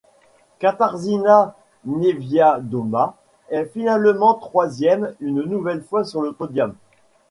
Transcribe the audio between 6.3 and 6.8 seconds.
podium.